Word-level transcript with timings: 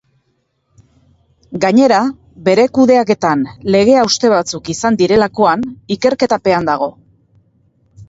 Gainera, 1.65 1.99
bere 2.49 2.65
kudeaketan 2.79 3.45
lege 3.77 4.01
hauste 4.07 4.35
batzuk 4.35 4.75
izan 4.77 5.01
direlakoan 5.05 5.71
ikerketa 6.01 6.45
pean 6.49 6.71
dago. 6.75 6.95